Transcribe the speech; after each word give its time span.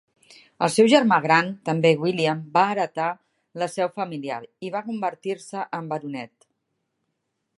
El 0.67 0.69
seu 0.75 0.87
germà 0.93 1.19
gran, 1.25 1.51
també 1.69 1.91
William 2.05 2.39
va 2.55 2.63
heretà 2.71 3.11
la 3.63 3.69
seu 3.75 3.93
familiar 4.01 4.41
i 4.69 4.73
va 4.77 4.83
convertir-se 4.89 5.67
en 5.81 5.95
baronet. 5.95 6.33